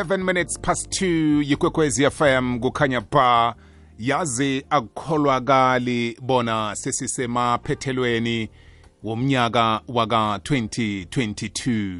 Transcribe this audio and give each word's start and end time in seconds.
11 0.00 0.24
minutes 0.24 0.58
past 0.60 0.90
2 1.02 1.42
yikwekwezi 1.50 2.10
fm 2.10 2.60
kukhanya 2.60 3.00
ba 3.00 3.54
yazi 3.98 4.64
akukholwakali 4.70 6.18
bona 6.22 6.76
sesisemaphethelweni 6.76 8.50
womnyaka 9.04 9.80
waka-2022 9.88 11.94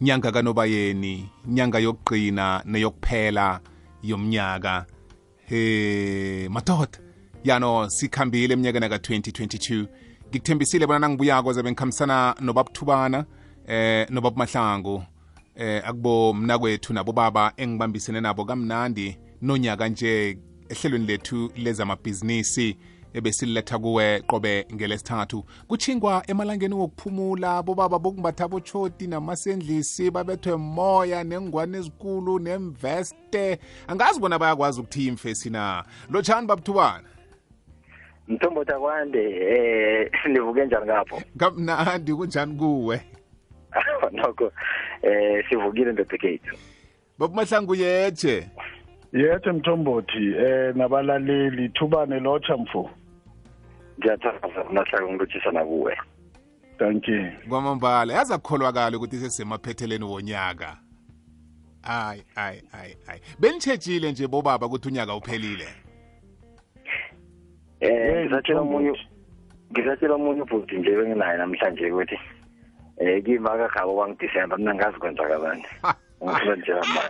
nyanga 0.00 0.32
kanobayeni 0.32 1.30
nyanga 1.46 1.78
yokugqina 1.78 2.62
neyokuphela 2.66 3.60
yomnyaka 4.02 4.86
he 5.46 5.64
madoda 6.52 6.88
yano 7.44 7.90
sikhambile 7.90 8.52
eminyakeni 8.54 8.88
ka-2022 8.88 9.86
ngikuthembisile 10.30 10.86
bona 10.86 10.98
nangibuyako 10.98 11.52
zabe 11.52 11.70
ngikhambisana 11.70 12.34
nobabuthubana 12.40 13.24
eh 13.66 14.06
nobabumahlangu 14.10 15.02
eh 15.56 15.82
akubo 15.88 16.34
mnakwethu 16.34 16.92
nabo 16.94 17.12
baba 17.12 17.52
engibambisene 17.56 18.20
nabo 18.20 18.44
kamnandi 18.44 19.18
nonyaka 19.42 19.88
nje 19.88 20.38
ehlelweni 20.68 21.06
lethu 21.06 21.50
lezamabhizinisi 21.56 22.76
ebesililetha 23.12 23.78
kuwe 23.78 24.20
qobe 24.20 24.66
ngelesithathu 24.74 25.44
kuchingwa 25.68 26.22
emalangeni 26.26 26.74
wokuphumula 26.74 27.62
bobaba 27.62 27.98
bokumbatha 27.98 28.48
bochoti 28.48 29.06
namasendlisi 29.06 30.10
babethwe 30.10 30.56
moya 30.56 31.24
nengwane 31.24 31.78
ezikulu 31.78 32.38
nemveste 32.38 33.58
angazi 33.86 34.20
bona 34.20 34.38
bayakwazi 34.38 34.80
ukuthi 34.80 35.06
imfesi 35.06 35.50
na 35.50 35.84
lotshani 36.10 36.46
babuthuwana 36.46 37.04
mthombo 38.28 38.64
takwande 38.64 39.24
eh 39.30 40.10
nivuke 40.32 40.64
njani 40.64 40.84
ngapho 40.86 41.22
kamnandi 41.36 42.14
kunjani 42.14 42.54
kuwe 42.54 43.00
nokho 44.12 44.52
eh 45.02 45.44
sivukile 45.48 45.92
ndoda 45.92 46.18
kethu 46.18 46.56
babu 47.18 47.34
mahlangu 47.34 47.74
yethe 47.74 48.48
yethe 49.12 49.52
mthombothi 49.52 50.34
eh 50.38 50.76
nabalaleli 50.76 51.68
thubane 51.68 52.20
lotsha 52.20 52.56
mfo 52.56 52.90
ngiyathokoza 53.98 54.64
mahlangu 54.72 55.12
ngilotshisa 55.12 55.50
nakuwe 55.52 55.98
thank 56.78 57.08
you 57.08 57.24
kwamambala 57.48 58.12
yaza 58.14 58.38
kukholwakala 58.38 58.96
ukuthi 58.96 59.16
sesemaphetheleni 59.16 60.04
wonyaka 60.04 60.78
ayi 61.82 62.22
ayi 62.36 62.62
ayi 62.72 62.96
ayi 63.08 63.20
benitshetshile 63.40 64.12
nje 64.12 64.26
bobaba 64.26 64.66
ukuthi 64.66 64.88
unyaka 64.88 65.14
uphelile 65.14 65.68
eh 67.80 68.24
ngizatshela 68.24 68.60
omunye 68.60 68.98
ngizatshela 69.72 70.14
omunye 70.14 70.40
ubhuti 70.42 70.76
nje 70.78 70.90
benginaye 70.96 71.38
namhlanje 71.38 71.92
ukuthi 71.92 72.18
um 73.00 73.22
kimi 73.22 73.46
akagaba 73.48 73.86
wangidisemba 73.86 74.56
mina 74.56 74.74
ngazi 74.74 74.98
kwenzakalani 74.98 75.64
ngisenjani 76.22 77.00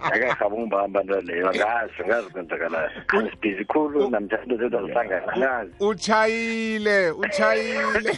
akagaba 0.00 0.46
ungibamba 0.56 1.02
nto 1.02 1.20
leyo 1.20 1.50
angazi 1.50 1.94
ngazi 2.06 2.30
kwenzakalani 2.30 2.92
angisibhizi 3.08 3.64
khulu 3.64 4.10
namthando 4.10 4.56
zethu 4.56 4.78
azihlangana 4.78 5.32
angazi 5.32 5.72
utshayile 5.80 7.10
utshayile 7.10 8.12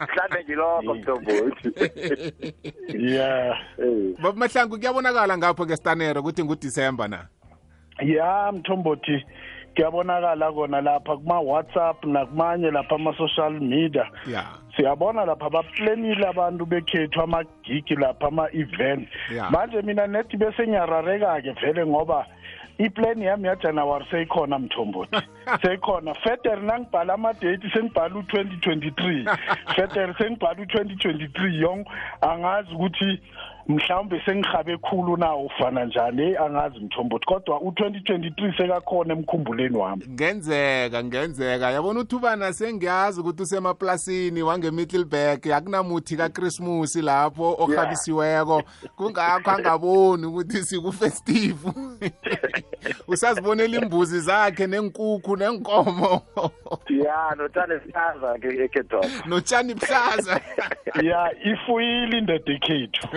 mhlambe 0.00 0.44
ngilokho 0.44 0.94
mthombothi 0.94 1.72
ya 2.98 3.56
baba 4.22 4.36
mahlangu 4.38 4.78
kuyabonakala 4.78 5.38
ngapho 5.38 5.64
ngesitanero 5.66 6.20
ukuthi 6.20 6.44
ngudisemba 6.44 7.08
na 7.08 7.28
ya 8.02 8.52
mthombothi 8.52 9.10
yeah. 9.10 9.24
kuyabonakala 9.78 10.52
kona 10.52 10.80
lapha 10.82 11.16
kuma-whatsapp 11.16 12.04
nakumanye 12.04 12.70
lapha 12.70 12.94
ama-social 12.94 13.52
media 13.62 14.06
yeah. 14.26 14.58
siyabona 14.76 15.24
lapha 15.24 15.50
baplanile 15.50 16.26
abantu 16.26 16.66
bekhethwa 16.66 17.24
amagigi 17.24 17.94
lapha 17.94 18.26
ama-event 18.26 19.08
yeah. 19.34 19.50
manje 19.50 19.82
mina 19.82 20.06
nethi 20.06 20.36
besengiyarareka-ke 20.36 21.52
vele 21.60 21.86
ngoba 21.86 22.26
iplani 22.78 23.24
yami 23.24 23.48
yajanuwari 23.48 24.04
seyikhona 24.10 24.58
mthombothi 24.58 25.18
seyikhona 25.62 26.14
feder 26.14 26.58
nangibhala 26.62 27.14
amadeyithi 27.14 27.70
sengibhala 27.70 28.14
u-twenty 28.16 28.56
twenty-three 28.60 29.24
feder 29.76 30.14
sengibhala 30.18 30.60
u-twenty 30.62 30.94
twenty-three 30.96 31.56
yong 31.60 31.84
angazi 32.20 32.74
ukuthi 32.74 33.20
mhlawumbe 33.68 34.20
sengihabe 34.26 34.76
khulu 34.76 35.16
na 35.16 35.36
ufana 35.36 35.84
njani 35.84 36.36
angazi 36.36 36.78
mthombo 36.80 37.18
kodwa 37.18 37.58
u2023 37.58 38.56
sekakhona 38.56 39.14
emkhumbuleni 39.14 39.76
wami 39.76 40.04
ngenzeka 40.10 41.04
ngenzeka 41.04 41.70
yabona 41.70 42.00
uthubana 42.00 42.52
sengiyazi 42.52 43.20
ukuthi 43.20 43.42
usemaplasini 43.42 44.42
wange-middleburg 44.42 45.52
akunamuthi 45.52 46.16
kachristmas 46.16 46.96
lapho 46.96 47.56
ohabisiweko 47.58 48.62
kungakho 48.96 49.50
angaboni 49.50 50.26
ukuthi 50.26 50.64
sikufestive 50.64 51.70
usazibonela 53.08 53.76
imbuzi 53.80 54.20
zakhe 54.20 54.66
nenkukhu 54.66 55.36
nenkomo 55.36 56.22
ya 57.04 57.34
notshane 57.36 57.78
plaza 57.80 58.38
ekhethwapha 58.64 59.26
notshani 59.28 59.74
plaza 59.74 60.40
ya 61.10 61.34
ifuyile 61.52 62.18
indoda 62.18 62.52
ekhethu 62.52 63.08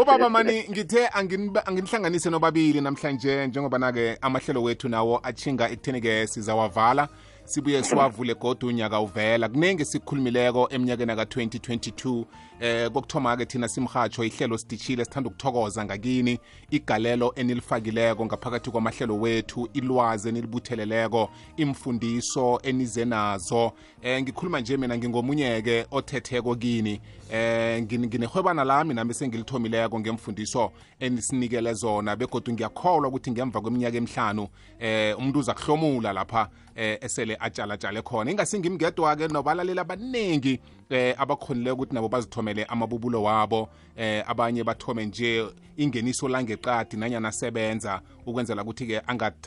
ubaba 0.00 0.28
mani 0.30 0.64
ngithe 0.70 1.08
anginihlanganise 1.08 2.30
nobabili 2.30 2.80
namhlanje 2.80 3.46
njengoba-ke 3.46 4.18
amahlelo 4.20 4.62
wethu 4.62 4.88
nawo 4.88 5.18
achinga 5.22 5.68
ekutheni-ke 5.68 6.26
sizawavala 6.26 7.08
sibuye 7.44 7.82
siwavule 7.82 8.34
godwa 8.34 8.68
unyaka 8.68 9.00
uvela 9.00 9.48
kuningi 9.48 9.84
sikukhulumileko 9.84 10.68
eminyakeni 10.70 11.16
ka-2022 11.16 12.24
eh 12.60 12.90
kokuthoma-ke 12.92 13.46
thina 13.48 13.68
simhatsho 13.68 14.24
ihlelo 14.24 14.58
sidishile 14.58 15.04
sithanda 15.04 15.28
ukuthokoza 15.30 15.84
ngakini 15.84 16.38
igalelo 16.70 17.32
enilifakileko 17.36 18.26
ngaphakathi 18.26 18.70
kwamahlelo 18.70 19.16
wethu 19.20 19.68
ilwazi 19.72 20.28
enilibutheleleko 20.28 21.30
imfundiso 21.56 22.60
enize 22.62 23.04
nazo 23.04 23.72
eh 24.02 24.22
ngikhuluma 24.22 24.60
nje 24.60 24.76
mina 24.76 24.98
ngingomunye-ke 24.98 25.86
othetheko 25.90 26.54
kini 26.56 27.00
eh 27.32 27.82
nginehwebana 27.82 28.64
lami 28.64 28.94
nami 28.94 29.14
sengilithomileko 29.14 30.00
ngemfundiso 30.00 30.72
enisinikele 31.00 31.74
zona 31.74 32.16
begodwa 32.16 32.54
ngiyakholwa 32.54 33.08
ukuthi 33.08 33.30
ngemva 33.30 33.60
kweminyaka 33.60 33.96
emihlanu 33.96 34.48
eh 34.78 35.18
umuntu 35.18 35.38
uza 35.38 35.54
kuhlomula 35.54 36.12
lapha 36.12 36.48
eh 36.76 36.98
esele 37.00 37.36
atshalatshale 37.40 38.02
khona 38.02 38.30
ingasi 38.30 38.60
ke 38.60 39.28
nobalaleli 39.32 39.80
abaningi 39.80 40.60
eh 40.88 41.14
abakholeleka 41.18 41.72
ukuthi 41.74 41.94
nabo 41.94 42.08
bazithomele 42.08 42.64
amabubulo 42.64 43.22
wabo 43.22 43.68
eh 43.96 44.22
abanye 44.26 44.64
bathome 44.64 45.06
nje 45.06 45.46
ingeniso 45.76 46.28
langeqadi 46.28 46.96
nanyana 46.96 47.32
sebenza 47.32 48.00
ukwenzela 48.26 48.62
ukuthi-ke 48.62 49.00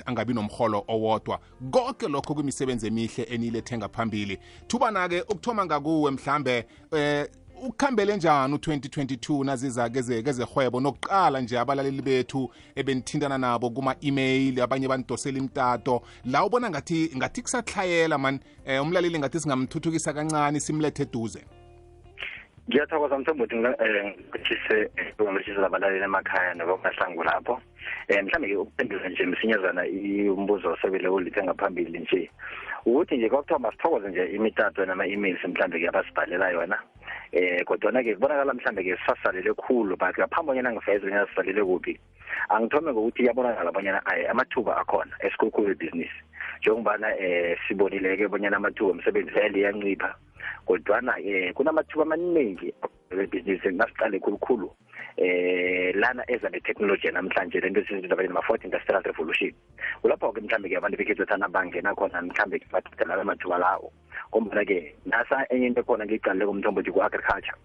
angabi 0.05 0.33
nomholo 0.33 0.83
owodwa 0.87 1.39
konke 1.71 2.07
lokho 2.07 2.33
kwimisebenzi 2.33 2.87
emihle 2.89 3.23
enilethenga 3.29 3.87
phambili 3.89 4.37
thubana-ke 4.67 5.21
ukuthoma 5.29 5.65
ngakuwe 5.65 6.11
mhlambe 6.11 6.65
eh 6.93 7.27
ukhambele 7.63 8.15
njani 8.17 8.53
u-2022 8.53 9.45
naziza 9.45 9.89
kezehwebo 9.89 10.79
nokuqala 10.81 11.39
nje 11.41 11.59
abalaleli 11.59 12.01
bethu 12.01 12.49
ebenithintana 12.75 13.37
nabo 13.37 13.69
kuma-email 13.69 14.61
abanye 14.61 14.87
banidosela 14.87 15.37
imtato 15.37 16.01
la 16.25 16.45
ubona 16.45 16.69
ngathi 16.69 17.11
ngathi 17.17 17.41
kusathlayela 17.41 18.17
man 18.17 18.39
um 18.67 18.87
umlaleli 18.87 19.19
ngathi 19.19 19.39
singamthuthukisa 19.39 20.13
kancane 20.13 20.59
simlethe 20.59 21.03
eduze 21.03 21.41
ngiyathokoza 22.69 23.19
mthombo 23.19 23.43
ukuthi 23.43 23.55
ngilotshise 23.55 24.75
eh, 24.81 24.91
eh, 24.97 25.13
ngilotshise 25.21 25.61
labalaleli 25.61 26.03
emakhaya 26.03 26.53
nabomahlangu 26.53 27.23
lapho 27.23 27.53
um 28.09 28.21
mhlawumbe-ke 28.25 28.55
ukuphendula 28.57 29.09
nje 29.09 29.25
msinyazana 29.25 29.81
umbuzo 30.37 30.69
osebele 30.71 31.07
olithe 31.07 31.43
ngaphambili 31.43 31.99
nje 31.99 32.29
ukuthi 32.87 33.17
nje 33.17 33.29
kwakuthiwa 33.29 33.59
masithokoze 33.59 34.09
nje 34.09 34.25
imitato 34.31 34.85
nama-emails 34.85 35.43
mhlambe 35.43 35.79
ke 35.79 35.87
abasibhalela 35.91 36.49
yona 36.55 36.77
eh 37.31 37.63
kodwana 37.67 38.03
ke 38.03 38.15
kubonakala 38.15 38.53
mhlambe 38.55 38.83
ke 38.83 38.95
sisasalele 38.97 39.51
khulu 39.59 39.97
but 39.99 40.15
ngaphambi 40.15 40.47
bonyana 40.47 40.71
ngiveze 40.71 41.03
bonyana 41.03 41.27
sisalele 41.27 41.61
kuphi 41.67 41.99
angithome 42.49 42.91
ngokuthi 42.95 43.23
iyabonakala 43.27 43.71
bonyana 43.75 43.99
aye 44.07 44.23
amathuba 44.31 44.77
akhona 44.79 45.11
esikhulukhulu 45.19 45.67
ibhizinis 45.75 46.13
njengobana 46.63 47.07
eh 47.19 47.57
sibonile 47.67 48.15
ke 48.17 48.27
bonyana 48.31 48.55
amathuba 48.57 48.91
omsebenzi 48.95 49.33
sayele 49.35 49.59
iyancipha 49.67 50.15
kodwana 50.65 51.19
eh 51.19 51.51
kunamathuba 51.53 52.03
amaningi 52.07 52.71
ebhizinisi 53.11 53.67
nasiqale 53.75 54.15
khulukhulu 54.23 54.67
Eh, 55.19 55.91
lana 55.95 56.21
eza 56.29 56.45
netechnology 56.47 57.09
namhlanje 57.09 57.57
lento 57.59 57.81
sizinto 57.89 58.13
abanye 58.13 58.27
nama-fourth 58.29 58.61
industrial 58.69 59.01
revolution 59.01 59.49
kulapho 60.03 60.29
ke 60.31 60.41
mhlambe 60.45 60.69
ke 60.69 60.77
abantu 60.77 60.93
bekhethu 60.97 61.25
thana 61.25 61.49
bangena 61.49 61.89
khona 61.97 62.21
mhlambe 62.21 62.61
bathatha 62.69 63.01
lawo 63.09 63.21
amathuba 63.25 63.57
lawo 63.57 63.89
ngombana 64.29 64.61
ke 64.61 64.93
nasa 65.09 65.41
enye 65.49 65.73
into 65.73 65.81
ekhona 65.81 66.05
ngiyiqalile 66.05 66.45
komthombo 66.45 66.81
nje 66.85 66.91
ku-agriculture 66.93 67.57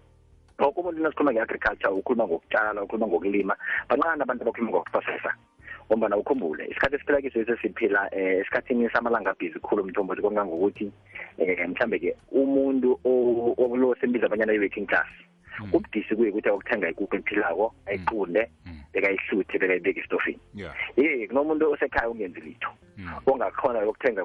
ngoko 0.57 0.81
umuntu 0.81 1.03
nasikhuluma 1.05 1.33
nge-agriculture 1.37 1.93
ukhuluma 1.93 2.25
ngokutshala 2.25 2.81
ukhuluma 2.89 3.07
ngokulima 3.13 3.55
banqana 3.85 4.25
abantu 4.25 4.43
abakhuluma 4.49 4.71
ngokuprocessa 4.73 5.31
ngombana 5.93 6.17
ukhumbule 6.17 6.65
isikhathi 6.73 6.97
esiphila 6.97 7.21
kiso 7.21 7.37
esesiphila 7.45 8.01
um 8.01 8.17
eh, 8.17 8.41
esikhathini 8.41 8.89
samalanga 8.97 9.37
abhizi 9.37 9.61
khulu 9.61 9.85
mthombothi 9.93 10.23
kongangokuthi 10.25 10.89
um 11.37 11.69
mhlambe-ke 11.69 12.17
umuntu 12.33 12.97
obulo 13.61 13.93
abanyana 13.93 14.57
i-working 14.57 14.89
class 14.89 15.13
Mm. 15.61 15.71
ubudisi 15.75 16.17
kuye 16.17 16.31
ukuthi 16.31 16.49
awukuthenga 16.49 16.89
ikukhu 16.93 17.15
ephilako 17.21 17.67
mm. 17.75 17.89
ayiqunde 17.89 18.45
mm. 18.67 18.73
bekayihluthe 18.93 19.55
bekayibeka 19.61 20.01
istofini 20.01 20.41
ye 20.97 21.27
kunomuntu 21.29 21.65
osekhaya 21.77 22.09
ungenzi 22.11 22.41
litho 22.41 22.71
ongakhona 23.29 23.81
lokuthenga 23.85 24.25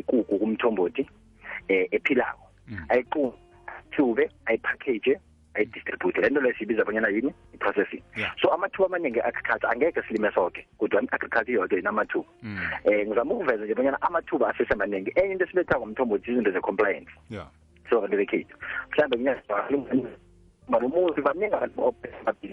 ikukhu 0.00 0.34
kumthombothi 0.40 1.02
um 1.02 1.86
ephilako 1.92 2.44
ayiqunde 2.88 4.24
ayipackage 4.48 5.12
ayidistribute 5.54 6.18
le 6.20 6.28
nto 6.28 6.40
leyo 6.40 6.54
siyibiza 6.56 6.84
bonyana 6.84 7.08
yini 7.08 7.30
i-processing 7.54 8.02
so 8.40 8.48
amathuba 8.52 8.86
amaningi 8.88 9.18
e-agriculture 9.20 9.68
angeke 9.72 10.00
silime 10.06 10.30
soke 10.32 10.64
kodwa 10.80 11.02
i-agriculture 11.04 11.52
yoke 11.60 11.76
inamathuba 11.78 12.28
um 12.42 12.56
ngizama 13.06 13.32
ukuveza 13.34 13.62
nje 13.64 13.74
bonyana 13.76 14.00
amathuba 14.02 14.48
asesemaningi 14.50 15.12
enye 15.20 15.32
into 15.32 15.44
esibethako 15.44 15.84
mthombothi 15.86 16.30
izinto 16.32 16.50
ze-compliance 16.50 17.12
so 17.90 18.00
bantu 18.00 18.16
bekhethu 18.16 18.56
mhlawumbe 18.90 20.08
banomuzi 20.68 21.20
baningi 21.22 21.54
abantu 21.56 21.94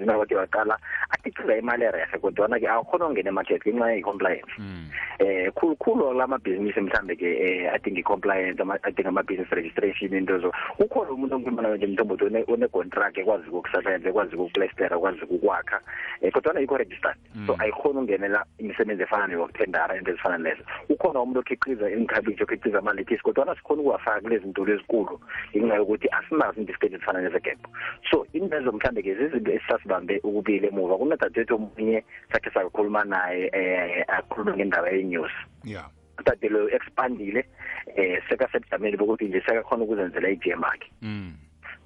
nabathi 0.08 0.36
baqala 0.36 0.80
akhiqiza 1.14 1.58
imali 1.60 1.84
erehe 1.86 2.18
kodwana-ke 2.18 2.66
awukhona 2.68 3.08
ungena 3.12 3.30
emarket 3.30 3.62
ngenxa 3.68 3.92
ye-compliance 3.92 4.52
um 4.58 4.64
mm. 4.66 4.90
eh, 5.20 5.48
khulukhulu 5.54 6.14
lamabhizinisi 6.16 6.80
mhlambe-ke 6.82 7.26
um 7.26 7.66
eh, 7.66 7.74
adinga 7.76 8.00
i-compliance 8.00 8.62
adinga 8.88 9.12
ma 9.12 9.22
business 9.24 9.52
registration 9.52 10.14
intozo 10.16 10.52
kukhona 10.80 11.12
umuntu 11.12 11.36
ongikhulumanayo 11.36 11.76
nje 11.76 11.88
mhlawumbe 11.88 12.24
uthi 12.32 12.52
one-contract 12.52 13.18
ekwaziko 13.18 13.58
ukusebenza 13.60 14.10
ekwaziko 14.10 14.44
ukuplestera 14.44 14.96
ekwaziko 14.98 15.34
ukwakha 15.36 15.78
um 15.84 16.22
eh, 16.28 16.32
kodwana 16.32 16.60
yikho 16.60 16.78
registered 16.78 17.18
so 17.46 17.54
mm. 17.54 17.62
ayikhoni 17.62 17.94
ukungenela 17.98 18.46
imisebenzi 18.58 19.04
efana 19.04 19.28
neyokuthendara 19.28 19.98
into 19.98 20.12
ezifana 20.12 20.38
lezo 20.38 20.64
ukhona 20.90 21.20
umuntu 21.22 21.40
okhiqiza 21.40 21.90
inkhabiji 21.92 22.44
okhiqiza 22.44 22.80
amalethisi 22.80 23.24
kodwana 23.24 23.56
sikhona 23.56 23.82
ukuwafaka 23.82 24.22
kulezi 24.22 24.46
lezikulu 24.46 24.74
ezikulu 24.74 25.20
ngenxa 25.58 25.76
yokuthi 25.76 26.08
asinazo 26.12 26.62
into 26.62 26.74
ezifana 26.88 27.22
nezegebho 27.22 27.68
so 28.12 28.26
inlezo 28.34 28.72
mhlambe 28.72 29.02
ke 29.02 29.16
zizinto 29.16 29.52
esisasibambe 29.52 30.20
ukubile 30.24 30.68
emuva 30.68 30.98
kunodadewethu 30.98 31.56
omunye 31.56 32.04
sakhe 32.32 32.50
sakhuluma 32.54 33.04
naye 33.04 33.50
eh 33.54 34.06
akhuluma 34.10 34.54
ngendaba 34.56 34.90
yenews 34.90 35.32
yeah 35.64 35.86
dadade 36.22 36.50
loyo 36.50 36.70
expandile 36.76 37.46
eh 37.96 38.22
sekasebujameni 38.30 38.98
bokuthi 38.98 39.26
nje 39.28 39.42
sekakhona 39.42 39.84
ukuzenzela 39.84 40.30
i-gm 40.30 40.64
akhe 40.64 40.90
mm. 41.02 41.34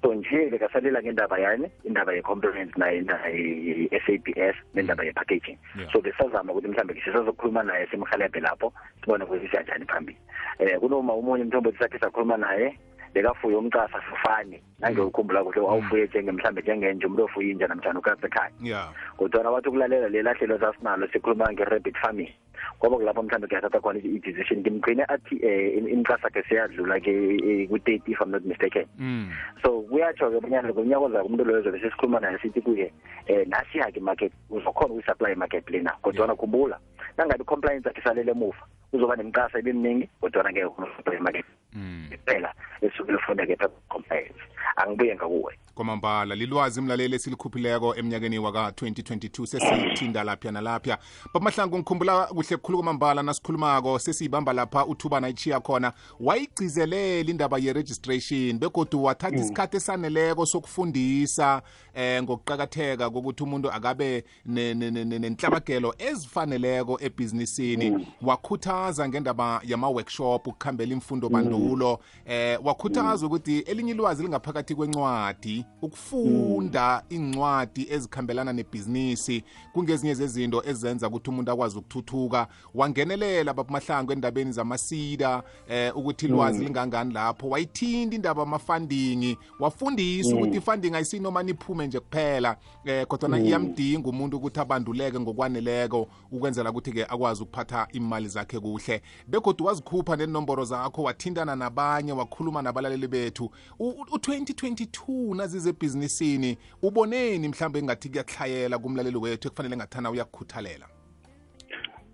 so 0.02 0.14
nje 0.14 0.50
bekasalela 0.50 1.02
ngendaba 1.02 1.38
yani 1.38 1.70
indaba 1.84 2.12
ye-compliance 2.14 2.72
naye 2.76 2.98
indaba 2.98 3.28
ye-sabs 3.28 4.56
nendaba 4.74 5.02
mm. 5.02 5.06
ye-packaging 5.08 5.58
so 5.92 6.00
besazama 6.00 6.52
ukuthi 6.52 6.68
mhlawumbe 6.68 7.00
sisazokhuluma 7.04 7.62
naye 7.62 7.86
simhelebhe 7.90 8.40
lapho 8.40 8.72
sibone 9.00 9.24
ukuthi 9.24 9.48
siyanjani 9.48 9.84
phambili 9.84 10.18
um 10.60 10.80
kunoma 10.80 11.12
omunye 11.12 11.44
mhlawumbe 11.44 11.72
sakhe 11.78 11.98
sakhuluma 11.98 12.36
naye 12.36 12.76
bekafuye 13.14 13.56
umcasa 13.56 14.02
sifane 14.10 14.62
nangiyokukhumbula 14.78 15.44
kuhle 15.44 15.60
mm. 15.60 15.66
awufuye 15.66 16.06
njenge 16.06 16.32
mhlambe 16.32 16.62
njengenje 16.62 17.06
umuntu 17.06 17.24
ofuye 17.24 17.50
inja 17.50 17.66
namtshana 17.66 17.98
ukapha 17.98 18.50
yeah. 18.62 18.92
kodwana 19.16 19.50
wathi 19.50 19.68
ukulalela 19.68 20.08
lelahlelo 20.08 20.58
sasinalo 20.58 21.08
sikhuluma 21.08 21.52
nge-rabbit 21.52 21.96
farming 21.98 22.30
kwaba 22.78 22.96
kulapho 22.96 23.22
mhlawumbe 23.22 23.46
kuyathatha 23.48 23.80
khona 23.80 23.98
i-decision 23.98 24.60
ngimgcine 24.60 25.02
athi 25.04 25.36
um 25.36 25.44
eh, 25.48 26.32
khe 26.32 26.42
seyadlula 26.48 27.00
ke 27.00 27.10
eh, 27.36 27.68
ku-thirty 27.68 28.12
if 28.12 28.20
i'm 28.20 28.30
not 28.30 28.44
mistaken 28.44 28.86
mm. 28.98 29.32
so 29.62 29.80
kuyatsho-ke 29.90 30.40
bonyana 30.40 30.68
ngomnyaka 30.70 31.00
ozako 31.04 31.26
umuntu 31.26 31.44
loyo 31.44 31.62
zobe 31.62 31.78
sesikhuluma 31.80 32.20
naye 32.20 32.38
sithi 32.38 32.60
kuye 32.60 32.88
um 33.28 33.34
eh, 33.34 33.46
nasiya-ke 33.48 33.98
imarket 34.00 34.32
uzokhona 34.50 34.94
ukuyi-supply 34.94 35.34
market 35.34 35.70
lena 35.70 35.92
kodwana 36.02 36.34
khumbula 36.36 36.78
nangabe 37.18 37.42
i-compliance 37.42 37.88
akhe 37.88 38.02
salele 38.02 38.30
emuva 38.32 38.62
uzoba 38.92 39.16
nemcasa 39.16 39.58
ebemningi 39.58 40.06
kodwana 40.20 40.50
ngeke 40.52 40.68
khona 40.68 40.86
ukusupply 40.86 41.18
market 41.20 41.44
mm. 41.72 42.06
kuphela 42.12 42.52
esukile 42.86 43.16
ufunde 43.18 43.42
ke 43.48 43.54
phepha 43.60 43.78
complaints 43.92 44.40
angibuye 44.80 45.12
ngakuwe 45.16 45.52
kwamambala 45.80 46.34
lilwazi 46.34 46.80
mlaleli 46.80 47.16
esilikhuphileko 47.16 47.94
emnyakeni 47.96 48.38
waka-2022 48.38 49.46
sesithinda 49.46 50.24
lapya 50.24 50.52
nalapya 50.52 50.98
bamahlanga 51.34 51.76
ngikhumbula 51.78 52.24
kuhle 52.26 52.56
kukhulu 52.56 52.78
kwamambala 52.78 53.22
nasikhulumako 53.22 53.98
sesiyibamba 53.98 54.52
lapha 54.52 54.86
uthubana 54.86 55.28
ichiya 55.28 55.60
khona 55.60 55.92
wayigcizelela 56.20 57.30
indaba 57.30 57.58
ye-registration 57.58 58.58
begodwa 58.58 59.02
wathatha 59.02 59.36
mm. 59.36 59.42
isikhathi 59.42 59.76
esaneleko 59.76 60.46
sokufundisa 60.46 61.62
eh 61.94 62.22
ngokuqakatheka 62.22 63.10
kokuthi 63.10 63.42
umuntu 63.42 63.70
akabe 63.72 64.24
nenhlabagelo 64.46 65.94
ezifaneleko 65.98 66.98
ebhizinisini 67.02 67.90
mm. 67.90 68.06
wakhuthaza 68.22 69.08
ngendaba 69.08 69.60
yama-workshop 69.64 70.46
ukukhambela 70.46 70.92
imfundo 70.92 71.28
mm. 71.30 71.32
bandulo 71.32 71.90
mm. 72.00 72.32
eh 72.32 72.58
wakhuthaza 72.64 73.26
ukuthi 73.26 73.58
elinye 73.58 73.92
ilwazi 73.92 74.22
lingaphakathi 74.22 74.74
kwencwadi 74.74 75.64
ukufunda 75.82 77.02
mm. 77.10 77.16
incwadi 77.16 77.86
ezikhambelana 77.90 78.52
nebhizinisi 78.52 79.44
kungezinye 79.72 80.14
zezinto 80.14 80.62
ezenza 80.66 81.08
ukuthi 81.08 81.30
umuntu 81.30 81.50
akwazi 81.52 81.78
ukuthuthuka 81.78 82.46
wangenelela 82.74 83.54
babumahlango 83.54 84.12
endabeni 84.12 84.52
zamasida 84.52 85.42
eh 85.68 85.96
ukuthi 85.96 86.26
ilwazi 86.26 86.58
mm. 86.58 86.64
lingangani 86.64 87.14
lapho 87.14 87.48
wayithinta 87.48 88.16
indaba 88.16 88.42
amafundingi 88.42 89.38
wafundisa 89.58 90.34
mm. 90.34 90.42
ukuthi 90.42 90.56
ifunding 90.56 90.94
ayisinoma 90.94 91.42
niphume 91.42 91.86
nje 91.86 92.00
kuphela 92.00 92.56
eh 92.84 93.06
kodwa 93.06 93.40
iyamdinga 93.40 94.08
umuntu 94.10 94.36
ukuthi 94.36 94.60
abanduleke 94.60 95.20
ngokwaneleko 95.20 96.08
ukwenzela 96.32 96.70
ukuthi-ke 96.70 97.04
akwazi 97.04 97.42
ukuphatha 97.42 97.88
imali 97.92 98.28
zakhe 98.28 98.60
kuhle 98.60 99.02
begodwa 99.28 99.66
wazikhupha 99.68 100.16
nenomboro 100.16 100.64
zakho 100.64 101.02
wathintana 101.02 101.56
nabanye 101.56 102.12
wakhuluma 102.12 102.62
nabalaleli 102.62 103.08
bethu 103.08 103.50
u-2022 103.78 105.49
izakhamizi 105.54 105.58
zebhizinisini 105.58 106.58
uboneni 106.82 107.48
mhlawumbe 107.48 107.78
engathi 107.78 108.08
kuyahlayela 108.08 108.78
kumlaleli 108.78 109.16
wethu 109.16 109.48
ekufanele 109.48 109.76
ngathana 109.76 110.10
uyakukhuthalela 110.10 110.86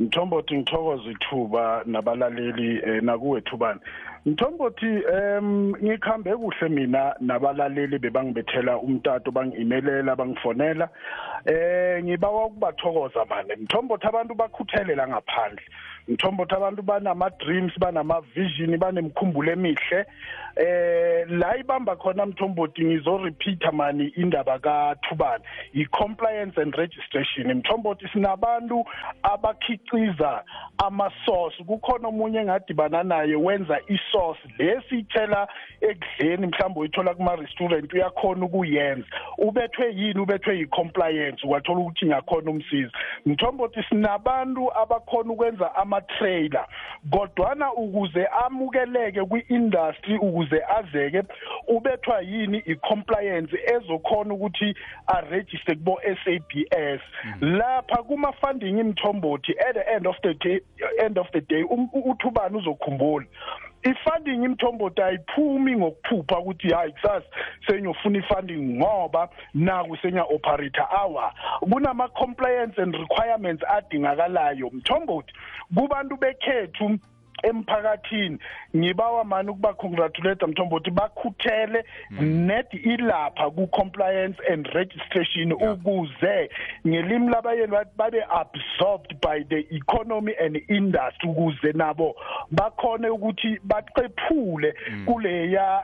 mthombothi 0.01 0.55
ngithokoza 0.57 1.11
ithuba 1.11 1.83
nabalaleli 1.87 2.71
eh, 2.87 3.03
nakuwe 3.03 3.41
thubani 3.41 3.81
mthombothi 4.27 4.91
um 5.15 5.73
ngikhambe 5.85 6.37
kuhle 6.37 6.69
mina 6.69 7.15
nabalaleli 7.21 7.99
bebangibethela 7.99 8.77
umtato 8.79 9.31
bangi-imelela 9.31 10.13
bangifonela 10.17 10.87
eh 11.47 12.03
ngibawa 12.05 12.47
ukubathokoza 12.47 13.25
manje 13.25 13.57
mthombothi 13.57 14.07
abantu 14.07 14.35
bakhuthalela 14.35 15.09
ngaphandle 15.09 15.63
ngithomba 16.11 16.43
ukuthi 16.43 16.55
abantu 16.57 16.83
banama-dreams 16.83 17.73
banama-vision 17.81 18.79
banemkhumbulo 18.79 19.53
emihle 19.53 20.05
eh 20.57 21.25
la 21.29 21.57
ibamba 21.57 21.97
khona 21.97 22.27
mthombothi 22.27 22.85
ngizorepeater 22.85 23.73
mani 23.73 24.13
indaba 24.17 24.59
kathubani 24.59 25.45
yi-compliance 25.75 26.57
and 26.63 26.75
registration 26.79 27.53
mthombothi 27.55 28.09
sinabantu 28.13 28.85
abakhiciza 29.23 30.45
ama-source 30.79 31.63
kukhona 31.65 32.09
omunye 32.09 32.39
engadibana 32.39 33.03
naye 33.03 33.35
wenza 33.35 33.79
i-source 33.89 34.41
lesiyithela 34.59 35.49
ekudleni 35.81 36.47
mhlawumbe 36.47 36.81
uyithola 36.81 37.15
kuma-restaurant 37.15 37.93
uyakhona 37.95 38.45
ukuyenza 38.47 39.07
ubethwe 39.39 39.93
yini 39.97 40.21
ubethwe 40.21 40.59
yi-compliance 40.59 41.47
wathola 41.47 41.79
ukuthi 41.81 42.07
ngakhona 42.07 42.51
umsiza 42.51 42.91
mthombothi 43.27 43.83
sinabantu 43.89 44.73
abakhona 44.79 45.33
ukwenza 45.33 45.75
ama 45.75 45.96
ama-trailer 45.97 46.67
kodwana 47.11 47.73
ukuze 47.75 48.25
amukeleke 48.27 49.21
kwi-industry 49.25 50.19
ukuze 50.19 50.61
azeke 50.79 51.23
ubethwa 51.69 52.21
yini 52.21 52.63
i-compliance 52.71 53.57
ezokhona 53.77 54.35
ukuthi 54.35 54.75
arejiste 55.07 55.75
kubo-sabs 55.75 57.03
hmm. 57.39 57.57
lapha 57.59 58.03
kuma-funding 58.03 58.79
imthombothi 58.79 59.53
at 59.69 59.75
the 59.75 59.85
end 59.95 60.07
of 60.07 60.17
the 60.23 60.35
day 60.35 60.61
end 60.99 61.19
of 61.19 61.31
the 61.33 61.41
day 61.41 61.63
uthubani 61.95 62.57
uzokhumbula 62.59 63.27
ifunding 63.87 64.41
imthombothi 64.49 65.01
ayiphumi 65.09 65.73
ngokuphupha 65.79 66.37
ukuthi 66.41 66.69
hayi 66.77 66.93
kusasa 66.97 67.27
senyofuna 67.67 68.17
ifunding 68.23 68.65
ngoba 68.79 69.23
naku 69.67 69.95
senya 70.03 70.23
operator 70.37 70.87
hour 70.99 71.29
kunama 71.61 72.09
compliance 72.21 72.77
and 72.83 72.93
requirements 73.05 73.63
adingakalayo 73.77 74.67
mthombothi 74.77 75.33
kubantu 75.77 76.15
bekhethu 76.23 76.87
emphakathini 77.45 78.39
ngibawa 78.77 79.25
mani 79.25 79.51
ukuba 79.51 79.75
congratulate 79.75 80.47
mthombothi 80.47 80.91
bakhuthele 80.91 81.85
net 82.21 82.69
ilapha 82.75 83.51
ku 83.51 83.67
compliance 83.67 84.37
and 84.53 84.67
registration 84.75 85.53
ukuze 85.53 86.51
ngelimi 86.87 87.31
labayeni 87.31 87.73
babe 87.97 88.19
absorbed 88.31 89.15
by 89.23 89.41
the 89.51 89.59
economy 89.77 90.33
and 90.41 90.57
industry 90.69 91.29
ukuze 91.31 91.73
nabo 91.73 92.15
bakhone 92.53 93.09
ukuthi 93.09 93.59
baqephule 93.65 94.75
mm. 94.91 95.05
kuleya 95.05 95.83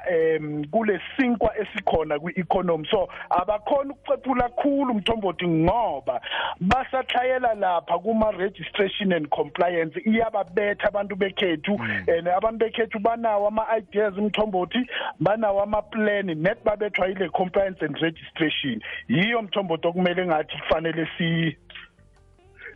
kule 0.71 1.01
sinkwa 1.17 1.55
esikhona 1.59 2.19
kwi-economy 2.19 2.87
so 2.91 3.09
abakhona 3.31 3.95
ukuqephula 3.95 4.43
kakhulu 4.49 4.95
mthombothi 4.95 5.49
ngoba 5.49 6.21
basathayela 6.61 7.55
lapha 7.55 7.99
kuma 7.99 8.31
registration 8.31 9.13
and 9.13 9.29
compliance 9.31 10.01
iyababetha 10.11 10.89
abantu 10.89 11.17
bekhe 11.17 11.42
bekhethu 11.43 11.79
mm. 11.79 12.05
and 12.19 12.27
abantu 12.29 12.59
bekhethu 12.65 12.99
banawo 12.99 13.47
ama-ideas 13.49 14.15
mthombothi 14.17 14.79
banawo 15.21 15.63
amaplani 15.63 16.35
net 16.35 16.65
babethwa 16.65 17.07
yile 17.07 17.29
compliance 17.29 17.79
and 17.85 17.97
registration 18.03 18.83
yiyo 19.09 19.43
mthombothi 19.43 19.87
okumele 19.89 20.27
ngathi 20.27 20.57
kufanele 20.59 21.09
si 21.19 21.57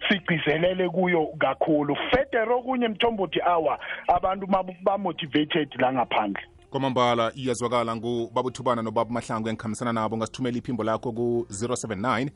sigcizelele 0.09 0.89
kuyo 0.89 1.27
kakhulu 1.39 1.97
feder 2.11 2.53
okunye 2.53 2.89
mthombothi 2.89 3.41
hour 3.41 3.79
abantu 4.17 4.47
bamotivated 4.83 5.75
la 5.79 5.93
ngaphandle 5.93 6.43
kwamambala 6.71 7.33
iyazwakala 7.35 7.97
ngubabuthubana 7.97 8.83
nobaba 8.83 9.11
mahlangu 9.11 9.49
engikhambisana 9.49 9.93
nabo 9.93 10.17
ngasithumela 10.17 10.59
iphimbo 10.59 10.85
lakho 10.85 11.13
ku-079 11.13 12.31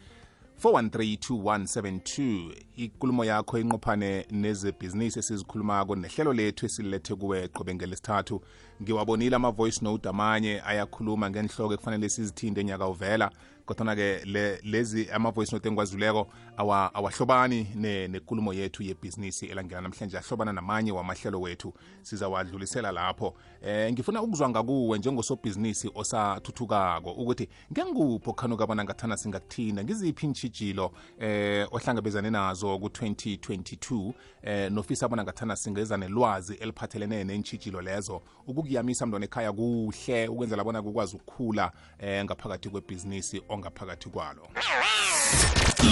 4132172 0.65 2.55
ikulumo 2.77 3.25
yakho 3.25 3.59
inqophane 3.59 4.27
nezebhizinisi 4.31 5.19
esizikhulumako 5.19 5.97
nehlelo 5.97 6.33
lethu 6.33 6.67
esilethe 6.67 7.15
kuwe 7.15 7.49
qobe 7.49 7.75
ngelesithathu 7.75 8.43
ngiwabonile 8.83 9.37
ama-voice 9.37 9.81
note 9.85 10.09
amanye 10.09 10.63
ayakhuluma 10.67 11.31
ngenhloko 11.31 11.75
ekufanele 11.75 12.09
sizithinde 12.09 12.65
nyaka 12.65 12.87
uvela 12.89 13.31
kodwana-ke 13.75 14.25
le, 14.25 14.59
lezi 14.63 15.09
ama-voice 15.13 15.53
note 15.53 15.69
engiwazuleko 15.69 16.27
awahlobani 16.57 17.67
awa 17.77 18.09
nekulumo 18.09 18.53
ne 18.53 18.59
yethu 18.61 18.83
yebhizinisi 18.83 19.47
elangena 19.47 19.81
namhlanje 19.81 20.19
ahlobana 20.19 20.53
namanye 20.53 20.93
wamahlelo 20.93 21.41
wethu 21.41 21.73
sizawadlulisela 22.03 22.93
lapho 22.93 23.35
eh 23.63 23.93
ngifuna 23.93 24.23
ukuzwa 24.23 24.49
ngakuwe 24.49 24.99
njengosobhizinisi 24.99 25.91
osathuthukako 25.95 27.13
ukuthi 27.13 27.49
ngenguphi 27.73 28.33
khanuka 28.33 28.67
bona 28.67 28.85
ngathana 28.85 29.17
singakuthinda 29.17 29.85
ngiziphi 29.85 30.27
intshijilo 30.27 30.93
eh 31.21 31.69
ohlangabezane 31.71 32.31
nazo 32.31 32.77
ku-2022 32.79 34.13
eh 34.43 34.73
nofisa 34.73 35.09
bona 35.09 35.23
ngathana 35.25 35.57
singeza 35.57 35.97
nelwazi 35.97 36.55
eliphathelene 36.55 37.25
neentshijilo 37.25 37.81
lezo 37.81 38.23
ukukuyamisa 38.47 39.07
mntwana 39.07 39.25
ekhaya 39.25 39.53
kuhle 39.53 40.29
ukwenzela 40.29 40.65
bona 40.65 40.83
kukwazi 40.83 41.17
ukukhula 41.17 41.73
eh 41.99 42.25
ngaphakathi 42.25 42.69
kwebhizinisi 42.69 43.41
ngaphakathi 43.61 44.09
kwalo 44.15 44.43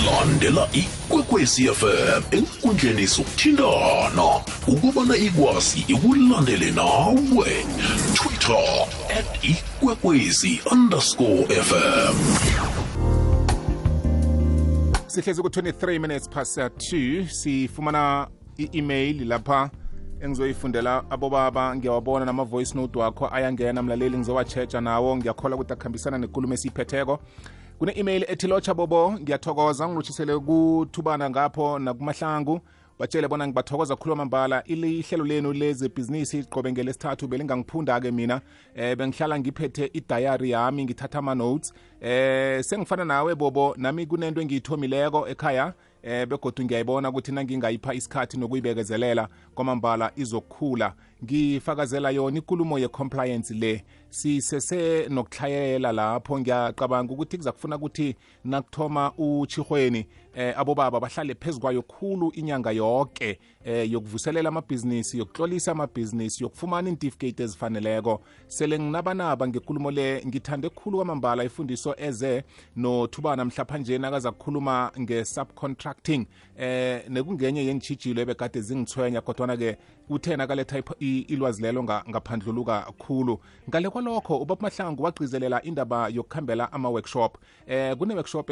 landela 0.06 0.64
ikwekwezi 0.72 1.62
fm 1.80 2.20
enkundleni 2.36 3.06
zokuthindana 3.06 4.26
ukubana 4.72 5.14
ikwazi 5.26 5.78
ikulandele 5.92 6.68
nawe 6.70 7.52
twitter 8.16 8.66
at 9.18 9.28
ikwekwezi 9.50 10.52
underscore 10.72 11.46
fm 11.68 12.14
sihlezi 15.06 15.42
ku-23 15.42 15.98
minutes 15.98 16.28
past 16.28 16.58
2 16.58 17.28
sifumana 17.28 18.28
i-email 18.58 19.24
lapha 19.28 19.70
engizoyifundela 20.20 21.04
abobaba 21.10 21.76
ngiyawabona 21.76 22.24
nama-voice 22.24 22.74
note 22.74 22.98
wakho 22.98 23.28
ayangena 23.34 23.82
mlaleli 23.82 24.18
ngizowa-chesha 24.18 24.80
nawo 24.80 25.16
ngiyakhola 25.16 25.54
ukuthi 25.56 25.72
akuhambisana 25.72 26.18
nekulumo 26.18 26.54
esiyiphetheko 26.54 27.20
kune-email 27.78 28.24
ethi 28.28 28.46
lotsha 28.46 28.74
bobo 28.74 29.12
ngiyathokoza 29.12 29.88
ngilotshisele 29.88 30.38
kuthubana 30.38 31.30
ngapho 31.30 31.78
nakumahlangu 31.78 32.60
batshele 32.98 33.28
bona 33.28 33.46
ngibathokoza 33.46 33.96
khuluma 33.96 34.24
mbala 34.24 34.62
ihlelo 34.66 35.24
lenu 35.24 35.52
lezebhizinisi 35.52 36.44
qobe 36.44 36.72
ngelesithathu 36.72 37.28
belingangiphunda-ke 37.28 38.10
mina 38.10 38.40
eh 38.74 38.96
bengihlala 38.96 39.38
ngiphethe 39.38 39.90
idayari 39.92 40.50
yami 40.50 40.84
ngithatha 40.84 41.18
ama-notes 41.18 41.72
eh 42.00 42.64
sengifana 42.64 43.04
nawe 43.04 43.34
bobo 43.34 43.74
nami 43.78 44.06
kunento 44.06 44.40
engiyithomileko 44.42 45.28
ekhaya 45.28 45.72
eh 46.02 46.26
begodu 46.26 46.64
ngiyayibona 46.64 47.08
ukuthi 47.08 47.32
nangingayipha 47.32 47.94
isikhathi 47.94 48.36
nokuyibekezelela 48.38 49.28
kwamambala 49.54 50.10
izokhula 50.16 50.94
ngifakazela 51.24 52.10
yona 52.10 52.38
inkulumo 52.38 52.78
ye-compliance 52.78 53.54
le 53.54 53.84
sisese 54.10 55.06
nokuhlayela 55.08 55.92
lapho 55.92 56.40
ngiyacabanga 56.40 57.12
ukuthi 57.14 57.36
kuzakufuna 57.36 57.76
ukuthi 57.76 58.16
nakuthoma 58.44 59.12
uchihweni 59.18 60.06
eh 60.34 60.54
abobaba 60.58 61.00
bahlale 61.00 61.34
phezukwayo 61.34 61.82
khulu 61.82 62.30
inyanga 62.34 62.70
yonke 62.72 63.38
eh 63.64 63.90
yokuvuselela 63.92 64.48
amabhizinisi 64.48 65.18
yokuhlolisa 65.18 65.72
amabhizinisi 65.72 66.42
yokufumana 66.44 66.88
intifikate 66.88 67.42
ezifaneleko 67.42 68.20
sele 68.46 68.78
nginabanaba 68.78 69.48
ngekulumo 69.48 69.90
le 69.90 70.24
ngithande 70.26 70.68
khulu 70.68 70.96
kwamambala 70.98 71.44
ifundiso 71.44 71.94
eze 71.98 72.44
nothubana 72.76 73.44
mhlaphanje 73.44 73.98
nakaza 73.98 74.32
kukhuluma 74.32 74.92
nge-subcontracting 75.00 76.26
eh 76.56 77.04
nekungenye 77.08 77.64
yeentshijilo 77.64 78.20
ebekade 78.22 78.60
zingithwenya 78.60 79.20
kodwana-ke 79.20 79.76
uthena 80.10 80.46
kaletha 80.46 80.82
ilwazi 81.28 81.62
lelo 81.62 81.82
ngaphandluluka 81.84 82.82
kakhulu 82.98 83.38
ngale 83.68 83.90
kwalokho 83.90 84.36
ubaba 84.38 84.60
mahlangu 84.62 85.02
wagcizelela 85.02 85.62
indaba 85.62 86.08
yokukhambela 86.08 86.72
ama-workshop 86.72 87.36
eh 87.66 87.96
kune-workshop 87.96 88.46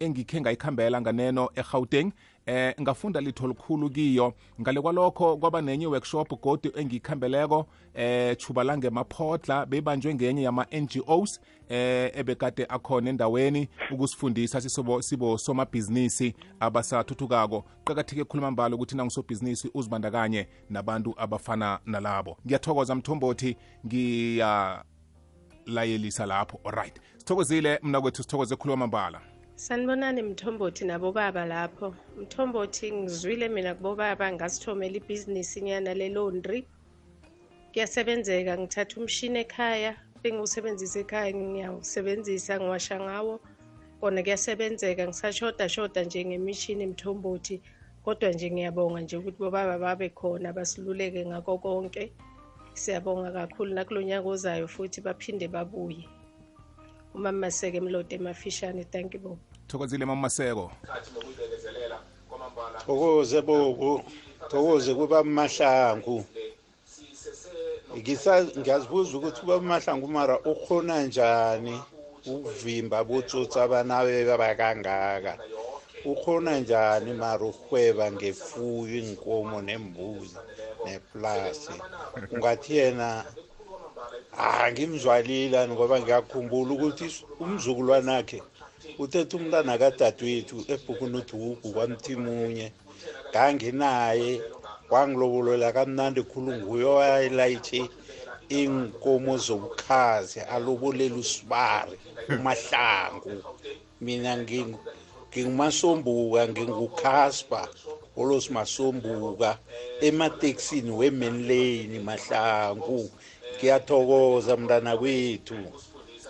engikhe 0.00 0.40
ngayikhambela 0.40 1.00
nganeno 1.00 1.48
egauteng 1.60 2.08
eh 2.46 2.74
ngafunda 2.80 3.20
litho 3.20 3.46
likhulu 3.48 3.90
kiyo 3.90 4.34
ngale 4.60 4.80
kwalokho 4.80 5.36
kwaba 5.36 5.62
nenye 5.62 5.86
workshop 5.86 6.40
godi 6.42 6.72
engiyikhambeleko 6.76 7.66
eh 7.94 8.36
chuba 8.36 8.64
maphotla 8.64 9.66
beyibanjwe 9.66 10.14
ngenye 10.14 10.42
yama-ngos 10.42 11.40
eh 11.68 12.12
ebekade 12.14 12.66
akhona 12.68 13.10
endaweni 13.10 13.68
ukusifundisa 13.92 14.60
sisobo 14.60 15.02
sibo 15.02 15.38
somabhizinisi 15.38 16.34
abasathuthukako 16.60 17.64
qakatheke 17.84 18.24
khuluma 18.24 18.50
mbalo 18.50 18.76
ukuthi 18.76 18.96
nangisobhizinisi 18.96 19.70
uzibandakanye 19.74 20.48
nabantu 20.70 21.14
abafana 21.16 21.78
nalabo 21.86 22.36
ngiyathokoza 22.46 22.94
mthombothi 22.94 23.56
ngiya 23.86 24.84
layelisa 25.66 26.26
lapho 26.26 26.60
alright 26.64 27.00
sithokozile 27.18 27.78
mna 27.82 28.00
kwethu 28.00 28.22
sithokoze 28.22 28.56
khuluma 28.56 28.86
mbala 28.86 29.20
sanibonani 29.56 30.22
mthombothi 30.30 30.82
nabobaba 30.90 31.42
lapho 31.52 31.88
mthombothi 32.20 32.86
ngizwile 32.98 33.46
mina 33.54 33.70
kubobaba 33.76 34.26
ngasithomela 34.36 34.94
ibhizinisi 35.00 35.56
nyana 35.66 35.90
le-laundry 35.98 36.60
kuyasebenzeka 37.70 38.52
ngithatha 38.60 38.94
umshini 39.00 39.38
ekhaya 39.44 39.92
bengiwusebenzisa 40.22 40.96
ekhaya 41.04 41.30
ngiyawusebenzisa 41.40 42.52
ngiwasha 42.62 42.96
ngawo 43.04 43.34
kona 44.00 44.20
kuyasebenzeka 44.26 45.02
ngisashoda 45.08 45.64
shoda 45.74 46.00
nje 46.06 46.20
ngemishini 46.28 46.84
mthombothi 46.92 47.54
kodwa 48.04 48.28
nje 48.34 48.46
ngiyabonga 48.54 48.98
nje 49.02 49.14
ukuthi 49.20 49.38
bobaba 49.42 49.76
babe 49.84 50.06
khona 50.18 50.48
basiluleke 50.56 51.20
ngako 51.30 51.52
konke 51.64 52.04
siyabonga 52.82 53.30
kakhulu 53.38 53.70
nakulo 53.76 54.00
nyaka 54.10 54.26
ozayo 54.34 54.66
futhi 54.74 54.98
baphinde 55.06 55.46
babuye 55.54 56.04
umama 57.14 57.38
maseko 57.40 57.76
emlodi 57.76 58.14
emafishane 58.16 58.84
thank 58.92 59.14
you 59.14 59.38
thokozile 59.68 60.04
mama 60.06 60.24
maseko 60.28 60.70
thokoze 62.84 63.40
bobo 63.44 64.02
thokoze 64.50 64.90
kuba 64.96 65.18
mahlangu 65.24 66.24
ngiyazibuza 67.96 69.12
ukuthi 69.20 69.40
uba 69.44 69.56
mahlangu 69.60 70.08
mara 70.08 70.36
ukhona 70.40 71.04
njani 71.06 71.74
ukuvimba 72.32 73.04
botsotsi 73.04 73.56
abanabe 73.60 74.24
babakangaka 74.28 75.32
ukhona 76.08 76.56
njani 76.64 77.12
mara 77.12 77.44
uhweba 77.44 78.04
ngefuyo 78.12 78.96
inkomo 79.04 79.58
nembuzi 79.66 80.36
neplasi 80.84 81.72
ungathi 82.32 82.70
yena 82.78 83.08
ah 84.44 84.66
ngimzwalile 84.72 85.58
ngoba 85.72 85.96
ngiyakhumbula 86.00 86.70
ukuthi 86.76 87.06
umzukulwanakhe 87.42 88.38
uthethe 89.02 89.32
umntana 89.40 89.72
kadadewethu 89.82 90.56
ebhukunudugu 90.74 91.50
kwamthimunye 91.72 92.66
nganginaye 93.30 94.30
wangilobolola 94.92 95.66
kamnandi 95.76 96.20
khulu 96.30 96.50
nguye 96.58 96.84
owayelayitshe 96.92 97.80
iinkomo 98.58 99.32
zobukhazi 99.46 100.38
alobolela 100.54 101.16
usibari 101.24 101.96
umahlangu 102.36 103.32
mina 104.04 104.32
ngingumasombuka 104.42 106.40
ngingukasper 106.50 107.66
olosimasombuka 108.20 109.50
emateksini 110.08 110.90
wemenlane 110.98 111.98
mahlangu 112.08 113.00
ngiyathokoza 113.62 114.56
mntana 114.58 114.96
kwethu 114.98 115.54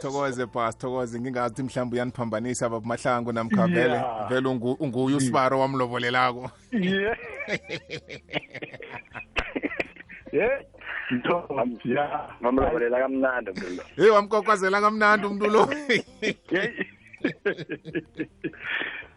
thokoze 0.02 0.44
bas 0.54 0.76
thokoze 0.78 1.16
ngingazi 1.20 1.62
mhlawumbe 1.62 1.96
uyaniphambanisa 1.96 2.64
baba 2.68 2.86
mahlangu 2.86 3.32
namkhavele 3.32 3.98
vele 4.28 4.48
unguye 4.84 5.16
usibaro 5.16 5.60
wamlobolelako 5.60 6.50
ya 10.32 10.60
ngamlobolela 12.42 12.98
kamnandi 13.00 13.50
mntu 13.50 13.66
lo 13.76 13.82
eyi 13.98 14.10
wamkokwazela 14.10 14.78
kamnandi 14.84 15.24
umntu 15.26 15.46
lo 15.54 15.62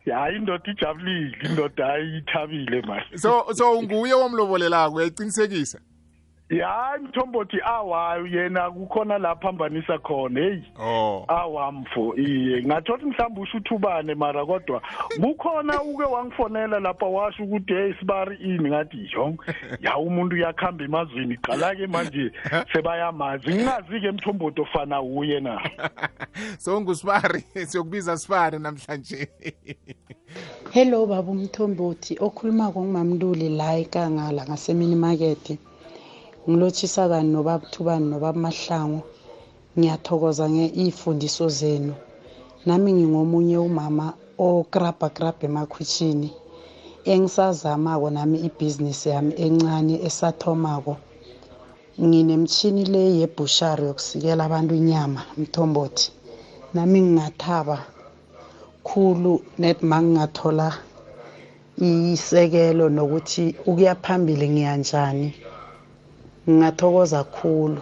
ya 0.05 0.17
indoda 0.35 0.71
ijabulile 0.71 1.35
indoda 1.49 1.83
ayithabile 1.93 2.81
manje 2.87 3.17
so 3.17 3.31
so 3.57 3.65
nguye 3.83 4.13
womlobolelako 4.13 4.95
uyayicinisekisa 4.95 5.79
ya 6.49 6.99
mthombothi 7.03 7.57
awa 7.65 8.17
yena 8.33 8.71
kukhona 8.71 9.17
la 9.17 9.35
phambanisa 9.35 9.97
khona 9.97 10.39
hey 10.39 10.59
oh 10.79 11.25
awa 11.27 11.71
mfo 11.71 12.15
iye 12.17 12.63
ngathothi 12.63 13.05
mhlawumbe 13.05 13.41
usho 13.41 13.57
uthubane 13.57 14.15
mara 14.15 14.45
kodwa 14.45 14.81
kukhona 15.21 15.81
uke 15.81 16.03
wangifonela 16.03 16.79
lapha 16.79 17.05
washo 17.05 17.43
ukuthi 17.43 17.73
hey 17.73 17.93
sibari 17.99 18.37
ini 18.37 18.69
ngathi 18.69 19.09
yong 19.13 19.37
ya 19.81 19.97
umuntu 19.97 20.35
uyakhamba 20.35 20.85
emazweni 20.85 21.37
qala 21.37 21.75
ke 21.75 21.87
manje 21.87 22.31
sebayamazi 22.73 23.47
ngingazi 23.49 23.97
ke 24.01 24.11
mthombothi 24.11 24.61
ofana 24.61 25.01
uye 25.01 25.39
na 25.39 25.57
so 26.59 26.81
ngusibari 26.81 27.41
siyokubiza 27.65 28.17
sibari 28.17 28.59
namhlanje 28.59 29.27
hello 30.71 31.05
baba 31.05 31.31
umthombothi 31.31 32.17
okhuluma 32.21 32.69
ngomamluli 32.69 33.49
la 33.57 33.77
ikangala 33.79 34.45
ngasemini 34.45 34.95
market 34.95 35.57
ngilothisa 36.49 37.03
kani 37.11 37.29
nobabuthubani 37.33 38.05
nobamahlangu 38.13 38.99
ngiyathokoza 39.77 40.45
ngey'fundiso 40.55 41.45
zenu 41.59 41.93
nami 42.67 42.89
ngingomunye 42.97 43.57
umama 43.69 44.05
okrabha 44.47 45.07
krabha 45.15 45.43
emakhwitshini 45.49 46.29
engisazamako 47.11 48.07
nami 48.17 48.37
ibhizinisi 48.47 49.05
yami 49.15 49.33
encane 49.45 49.95
esathomako 50.07 50.93
nginemtshini 52.05 52.83
le 52.93 53.01
yebushari 53.19 53.83
yokusikela 53.89 54.41
abantu 54.47 54.73
inyama 54.81 55.21
mthombothi 55.39 56.07
nami 56.75 56.97
ngingathaba 57.05 57.77
khulu 58.87 59.33
net 59.61 59.77
ma 59.89 59.97
ngingathola 60.01 60.67
isekelo 62.13 62.85
nokuthi 62.95 63.45
ukuya 63.69 63.93
phambili 64.03 64.45
ngiyanjani 64.53 65.29
ngingathokoza 66.49 67.23
khulu 67.23 67.81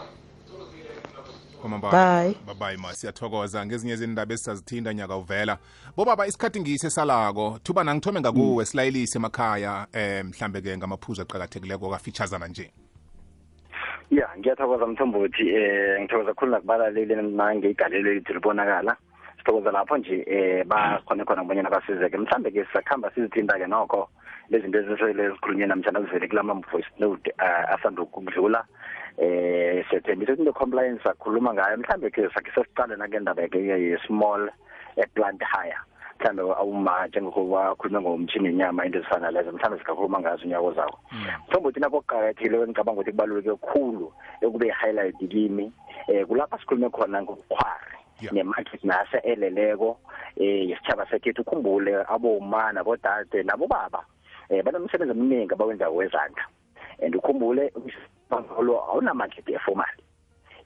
babayi 1.70 2.36
ma 2.82 2.94
siyathokoza 2.94 3.66
ngezinye 3.66 3.94
izindaba 3.94 4.34
esisazithinda 4.34 4.94
nyaka 4.94 5.18
uvela 5.18 5.58
bobaba 5.98 6.28
isikhathi 6.28 6.60
ngiyise 6.62 6.90
salako 6.90 7.60
thuba 7.64 7.84
nangithome 7.84 8.20
ngakuwe 8.20 8.64
mm. 8.64 8.66
silayelise 8.66 9.18
emakhaya 9.18 9.88
eh 9.94 10.24
mhlambe-ke 10.26 10.78
ngamaphuzu 10.78 11.22
aqakathekileko 11.22 11.90
kafitshazana 11.90 12.48
nje 12.48 12.72
ya 14.12 14.28
ngiyathokoza 14.40 14.88
mthombothi 14.88 15.50
eh 15.50 16.00
ngithokoza 16.00 16.34
khulu 16.34 16.52
nakubalaleli 16.52 17.16
nangeyigalelo 17.16 18.12
elithi 18.12 18.34
libonakala 18.34 18.96
sithokoza 19.38 19.72
lapho 19.72 19.98
nje 19.98 20.16
eh 20.28 20.66
bakhone 20.68 21.26
khona 21.26 21.42
kubonyana 21.42 21.70
basizeke 21.70 22.18
mhlambe-ke 22.18 22.66
sisakuhamba 22.66 23.12
sizithinta-ke 23.16 23.68
nokho 23.68 24.08
lezinto 24.54 24.78
ezisele 24.80 25.30
zikhulunywe 25.30 25.68
namhlanje 25.68 25.98
azivele 25.98 26.28
kulama 26.28 26.54
voice 26.72 26.88
note 27.00 27.32
asanda 27.74 28.02
ukudlula 28.02 28.62
eh 29.18 29.86
siyethembisa 29.90 30.34
ukuthi 30.34 30.52
compliance 30.54 31.04
sakhuluma 31.04 31.54
ngayo 31.54 31.78
mhlambe 31.78 32.10
ke 32.14 32.30
sakhe 32.34 32.52
sesiqale 32.56 32.96
na 32.96 33.08
ngendaba 33.10 33.48
ke 33.50 33.58
ye 33.60 33.98
small 34.06 34.50
eh, 34.98 35.06
plant 35.16 35.42
hire 35.42 35.78
mhlambe 36.22 36.42
awuma 36.42 37.08
njengoba 37.08 37.76
khuluma 37.76 38.02
ngomthini 38.02 38.50
inyama 38.50 38.86
into 38.86 39.00
ezifana 39.00 39.32
lezo 39.32 39.52
mhlambe 39.52 39.78
sikakhuluma 39.80 40.20
ngazo 40.20 40.46
unyako 40.46 40.72
zawo 40.74 41.00
mhlawumbe 41.12 41.56
hmm. 41.60 41.66
uthina 41.66 41.90
kokuqakathekile 41.90 42.58
ngicabanga 42.68 42.92
ukuthi 43.02 43.12
kubaluleke 43.12 43.50
kakhulu 43.58 44.14
ekube 44.42 44.70
highlight 44.70 45.18
kimi 45.30 45.72
eh 46.08 46.26
kulapha 46.28 46.58
sikhulume 46.60 46.90
khona 46.90 47.22
ngokukhwari 47.26 47.98
nemarket 48.32 48.84
nase 48.84 49.18
eleleko 49.18 49.98
eh 50.38 50.70
yesitshaba 50.70 51.06
sekhethu 51.10 51.42
ukhumbule 51.42 52.04
abomana 52.08 52.84
bodade 52.84 53.44
nabo 53.44 53.68
baba 53.68 54.06
eh 54.50 54.64
banomsebenzi 54.66 55.14
omningi 55.14 55.54
abawenzayo 55.54 55.96
wezandla 55.96 56.44
and 57.04 57.16
ukhumbule 57.16 57.64
lo 58.66 58.76
awunamagidi 58.90 59.56
efomali 59.56 60.04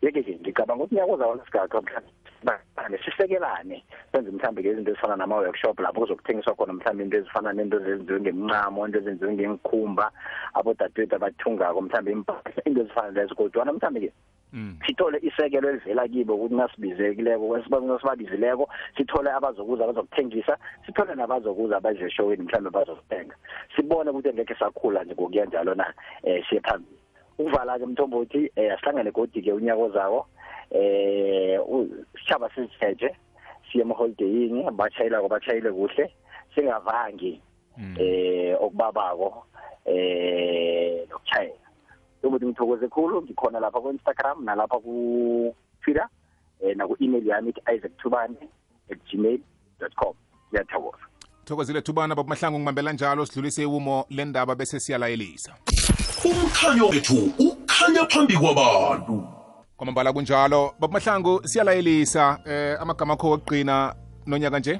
yeke 0.01 0.21
nje 0.21 0.33
ngicabanga 0.41 0.83
ukuthi 0.83 0.95
ngiyakuza 0.95 1.27
wona 1.27 1.45
sigaxa 1.45 1.81
mhlawumbe 1.81 2.95
sisekelane 3.05 3.77
senze 4.11 4.29
mhlawumbe 4.31 4.61
ngezinto 4.61 4.89
ezifana 4.91 5.15
nama-workshop 5.17 5.77
lapho 5.81 5.99
kuzokuthengiswa 6.01 6.53
khona 6.57 6.73
mhlawumbe 6.73 7.03
into 7.05 7.17
ezifana 7.21 7.49
nento 7.53 7.75
ezenziwe 7.81 8.19
ngemncamo 8.21 8.79
into 8.85 8.97
ezenziwe 9.01 9.31
ngengikhumba 9.35 10.05
abodadewethu 10.57 11.15
abathungako 11.17 11.79
mhlawumbe 11.85 12.09
impahla 12.17 12.59
into 12.65 12.79
ezifana 12.81 13.09
lezo 13.13 13.33
kodwana 13.37 13.73
mhlawumbe-ke 13.73 14.11
Mm. 14.53 14.77
sithole 14.87 15.17
isekelo 15.21 15.69
elivela 15.69 16.07
kibo 16.07 16.35
ukuthi 16.39 16.55
nasibizekileko 16.55 17.47
kwesibantu 17.47 17.87
nasibabizileko 17.91 18.69
sithole 18.95 19.29
abazokuza 19.31 19.83
abazokuthengisa 19.83 20.55
sithole 20.87 21.15
nabazokuza 21.19 21.75
abazeshowini 21.77 22.43
mhlawumbe 22.47 22.71
bazosithenga 22.71 23.35
sibone 23.75 24.07
ukuthi 24.09 24.31
ngeke 24.31 24.55
sakhula 24.55 25.03
nje 25.03 25.15
ngokuyenjalo 25.19 25.71
na 25.75 25.91
um 26.23 26.39
siye 26.47 26.61
phambili 26.63 26.95
ukuvala-ke 27.37 27.85
mthombothi 27.91 28.37
um 28.37 28.49
eh, 28.55 28.71
asihlangane 28.73 29.11
godi-ke 29.11 29.51
unyaka 29.51 29.83
ozawo 29.83 30.19
eh, 30.71 31.59
um 31.67 31.89
sitshaba 32.15 32.47
sizitshetshe 32.55 33.09
siye 33.67 33.83
emaholideyini 33.83 34.63
batshayelako 34.71 35.27
batshayele 35.27 35.71
kuhle 35.75 36.05
singavangi 36.55 37.41
um 37.75 37.99
okubabako 38.63 39.43
um 39.91 41.05
nokuchayela 41.11 41.66
ngithokoze 42.47 42.87
khulu 42.87 43.19
ngikhona 43.27 43.59
lapha 43.59 43.79
ku-instagram 43.83 44.43
nalapha 44.47 44.79
ku-twitter 44.79 46.07
um 46.63 46.73
naku-email 46.79 47.21
yami 47.27 47.49
ithi 47.51 47.61
isaac 47.75 47.91
thubane 47.99 48.37
at 48.91 48.99
gmail 49.11 49.37
com 49.99 50.13
ngiyathokoza 50.51 51.03
thokozile 51.47 51.81
thubana 51.85 52.15
babumahlangu 52.17 52.57
ngibambela 52.59 52.91
njalo 52.93 53.21
sidlulise 53.27 53.61
iwumo 53.67 54.05
lendaba 54.15 54.55
bese 54.55 54.79
siyalayelisa 54.79 55.51
umkhanyo 56.25 56.85
wethu 56.89 57.17
ukhanya 57.49 58.01
phambi 58.11 58.35
kwabantu 58.41 59.15
kwamambala 59.77 60.09
kunjalo 60.15 60.73
babumahlangu 60.79 61.33
siyalayelisa 61.49 62.23
eh 62.45 62.81
amagama 62.81 63.13
akho 63.13 63.27
wokugqina 63.29 63.75
nonyaka 64.25 64.59
nje 64.59 64.75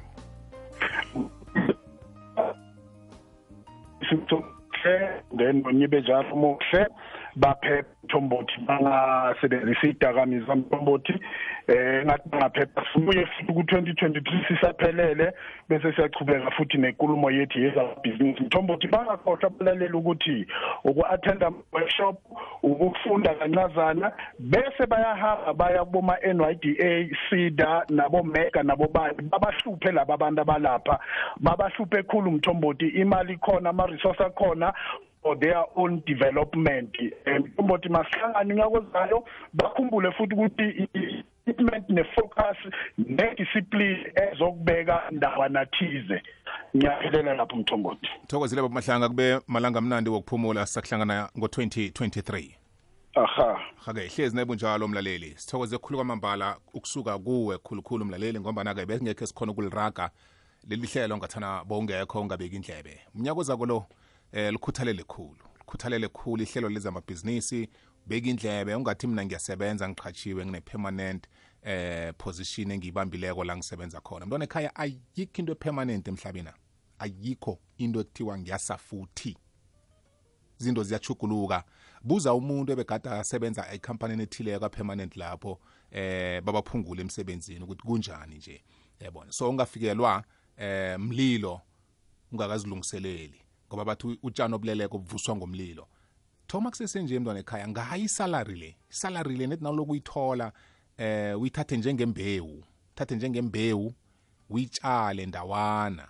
then 5.38 5.56
nonyibejalo 5.66 6.36
muhle 6.42 6.84
baphepha 7.38 8.20
mbothi 8.22 8.54
bangasebenzisa 8.68 9.88
idakamizwa 9.88 10.56
mbothi 10.56 11.14
eh 11.68 12.06
ngathi 12.06 12.30
bangaphepha 12.30 12.86
sibuye 12.94 13.26
futhi 13.26 13.52
ku2023 13.52 14.48
sisaphelele 14.48 15.34
bese 15.70 15.92
siyachubeka 15.96 16.52
futhi 16.52 16.78
nenkulumo 16.78 17.32
yethu 17.32 17.60
yezabhizinisi 17.60 18.42
mthombothi 18.44 18.88
bangakhohlwa 18.88 19.48
abalalela 19.48 19.98
ukuthi 19.98 20.48
uku-attend 20.84 21.44
workshop 21.74 22.16
ukufunda 22.64 23.34
kancazana 23.36 24.12
bese 24.40 24.86
bayahamba 24.90 25.54
baya 25.54 25.86
kuboma 25.86 26.18
NYDA 26.34 27.06
SIDA 27.30 27.84
nabo 27.90 28.24
Mega 28.24 28.64
nabo 28.64 28.88
bani 28.88 29.30
babahluphe 29.32 29.92
laba 29.92 30.18
bantu 30.18 30.42
abalapha 30.42 31.00
babahluphe 31.40 32.04
khulu 32.04 32.32
mthombothi 32.32 32.88
imali 32.88 33.38
khona 33.38 33.70
ama 33.70 33.88
resource 33.88 34.24
akhona 34.24 34.74
for 35.22 35.36
their 35.36 35.64
own 35.76 36.02
development 36.06 36.96
umbothi 37.58 37.90
masihlangane 37.90 38.54
unyakozayo 38.54 39.24
bakhumbule 39.54 40.12
futhi 40.12 40.36
ukuthi 40.36 40.88
commitment 41.46 41.90
nefocus 41.90 42.58
nediscipline 42.98 44.14
ezokubeka 44.32 45.04
ndawa 45.12 45.50
nathize 45.50 46.22
ngiyaphelela 46.78 47.34
lapho 47.34 47.56
umthongothi 47.56 48.10
thokozile 48.28 48.62
baba 48.62 48.74
mahlanga 48.76 49.08
kube 49.10 49.40
malanga 49.48 49.80
amnandi 49.80 50.10
wokuphumula 50.10 50.66
sakuhlangana 50.66 51.30
ngo-2023 51.38 52.44
aha 53.16 53.60
hake 53.86 54.06
ihlezi 54.06 54.36
nebunjalo 54.36 54.88
mlaleli 54.88 55.34
sithokoze 55.38 55.78
kukhulu 55.78 55.98
kwamambala 55.98 56.58
ukusuka 56.74 57.20
kuwe 57.20 57.58
khulukhulu 57.58 58.06
mlaleli 58.06 58.40
ngombana-ke 58.40 58.86
besingekho 58.86 59.26
sikhona 59.26 59.52
ukuliraga 59.52 60.10
leli 60.70 60.88
hlelo 60.88 61.18
ngathana 61.18 61.64
bowungekho 61.64 62.22
ungabeki 62.22 62.56
indlebe 62.56 63.00
mnyaka 63.16 63.40
ozako 63.40 63.66
lo 63.66 63.86
eh 64.32 64.52
lukhuthalele 64.54 65.04
khulu 65.04 65.40
lukhuthalele 65.60 66.08
khulu 66.08 66.44
ihlelo 66.44 66.70
lezamabhizinisi 66.70 67.70
beka 68.08 68.28
indlebe 68.30 68.76
ungathi 68.76 69.08
mina 69.08 69.26
ngiyasebenza 69.26 69.88
ngiqhatshiwe 69.90 70.46
ngine-permanent 70.46 71.28
eh 71.64 72.14
position 72.18 72.72
engiyibambileko 72.72 73.44
la 73.44 73.56
ngisebenza 73.58 74.02
khona 74.04 74.26
mntwana 74.26 74.46
ekhaya 74.46 74.76
ayikho 74.76 75.32
into 75.42 75.56
permanent 75.56 76.08
emhlabeni 76.08 76.50
ayikho 77.00 77.60
into 77.78 78.00
ekuthiwa 78.00 78.38
ngiyasafuthi 78.38 79.38
izinto 80.60 80.84
ziyachuguluka 80.84 81.64
buza 82.02 82.34
umuntu 82.34 82.72
ebegada 82.74 83.12
asebenza 83.20 83.72
ekhampanini 83.72 84.24
ethileko 84.24 84.66
apermanent 84.66 85.16
lapho 85.18 85.60
eh 85.92 86.42
babaphungula 86.42 87.02
emsebenzini 87.02 87.64
ukuthi 87.64 87.84
kunjani 87.88 88.36
nje 88.36 88.64
yabona 89.00 89.32
so 89.32 89.50
ungafikelwa 89.50 90.24
eh 90.58 91.00
mlilo 91.00 91.62
ungakazilungiseleli 92.32 93.47
ngoba 93.70 93.84
bathi 93.86 94.20
utshani 94.24 94.54
obuleleko 94.56 94.96
obuvuswa 94.98 95.34
ngomlilo 95.38 95.86
thoma 96.50 96.70
kusesenje 96.72 97.14
emntwana 97.18 97.40
ekhaya 97.44 97.68
ngahayi 97.72 98.04
isalari 98.10 98.56
le 98.62 98.70
isalari 98.94 99.36
le 99.40 99.46
nethi 99.52 99.64
naloku 99.64 99.92
uyithola 99.94 100.48
eh 100.98 101.36
uyithathe 101.42 101.76
njengembewu 101.78 102.56
thathe 102.96 103.16
njengembewu 103.16 103.88
uyitshale 104.50 105.26
ndawana 105.26 106.06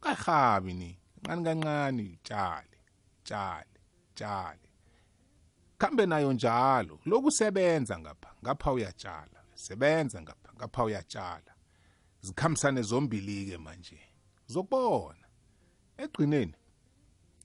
kahabi 0.00 0.74
ni 0.74 0.90
kancane 1.22 1.42
kancane 1.44 2.04
utshale 2.14 2.78
tshale 3.26 3.78
tshale 4.14 4.66
kambe 5.78 6.06
nayo 6.06 6.32
njalo 6.32 6.98
lokusebenza 7.06 7.98
ngapha 7.98 8.30
ngapha 8.42 8.72
uyatshala 8.72 9.40
sebenza 9.54 10.22
ngapha 10.22 10.50
ngapha 10.56 10.84
uyatshala 10.84 11.52
zikhambisane 12.20 12.82
zombili 12.82 13.46
ke 13.50 13.56
manje 13.58 14.00
zokubona 14.46 15.26
egqineni 16.02 16.54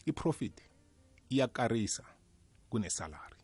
iprofit 0.05 0.55
iyakarisa 1.29 2.03
kunesalary 2.69 3.38